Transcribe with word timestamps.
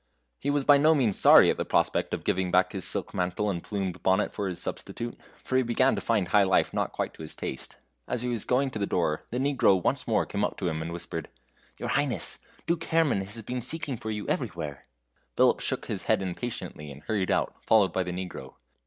He 0.39 0.49
was 0.49 0.63
by 0.65 0.79
no 0.79 0.95
means 0.95 1.19
sorry 1.19 1.51
at 1.51 1.57
the 1.57 1.63
prospect 1.63 2.11
of 2.11 2.23
giving 2.23 2.49
back 2.49 2.71
his 2.71 2.85
silk 2.87 3.13
mantle 3.13 3.51
and 3.51 3.63
plumed 3.63 4.01
bonnet 4.01 4.33
to 4.33 4.41
his 4.45 4.59
substitute, 4.59 5.15
for 5.35 5.57
he 5.57 5.61
began 5.61 5.93
to 5.93 6.01
find 6.01 6.29
high 6.29 6.41
life 6.41 6.73
not 6.73 6.91
quite 6.91 7.13
to 7.13 7.21
his 7.21 7.35
taste. 7.35 7.75
As 8.07 8.23
he 8.23 8.27
was 8.27 8.43
going 8.43 8.71
to 8.71 8.79
the 8.79 8.87
door, 8.87 9.21
the 9.29 9.37
Negro 9.37 9.79
once 9.83 10.07
more 10.07 10.25
came 10.25 10.43
up 10.43 10.57
to 10.57 10.67
him, 10.69 10.81
and 10.81 10.91
whispered: 10.91 11.29
"Your 11.77 11.89
Highness, 11.89 12.39
Duke 12.65 12.85
Herrman 12.85 13.21
is 13.21 13.43
seeking 13.63 13.95
for 13.97 14.09
you 14.09 14.27
everywhere." 14.27 14.87
Philip 15.37 15.59
shook 15.59 15.85
his 15.85 16.05
head 16.05 16.23
impatiently 16.23 16.89
and 16.91 17.03
hurried 17.03 17.29
out, 17.29 17.57
followed 17.63 17.93
by 17.93 18.01
the 18.01 18.11
Negro. 18.11 18.55